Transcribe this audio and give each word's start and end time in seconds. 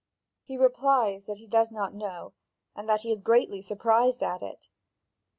He 0.45 0.57
replies 0.57 1.25
that 1.25 1.37
he 1.37 1.45
does 1.45 1.69
not 1.69 1.93
know, 1.93 2.33
and 2.75 2.89
that 2.89 3.03
he 3.03 3.11
is 3.11 3.21
greatly 3.21 3.61
surprised 3.61 4.23
at 4.23 4.41
it. 4.41 4.67